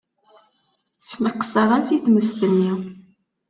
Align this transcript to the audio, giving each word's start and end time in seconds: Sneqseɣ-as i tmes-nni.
Sneqseɣ-as 1.01 1.87
i 1.95 1.97
tmes-nni. 2.05 2.73